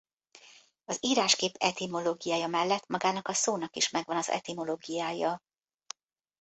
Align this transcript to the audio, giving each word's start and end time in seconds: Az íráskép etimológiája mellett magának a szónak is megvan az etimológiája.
Az 0.85 0.97
íráskép 1.01 1.55
etimológiája 1.59 2.47
mellett 2.47 2.87
magának 2.87 3.27
a 3.27 3.33
szónak 3.33 3.75
is 3.75 3.89
megvan 3.89 4.17
az 4.17 4.29
etimológiája. 4.29 5.41